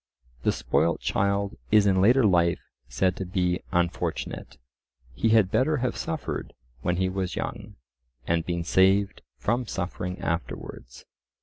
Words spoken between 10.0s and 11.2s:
afterwards.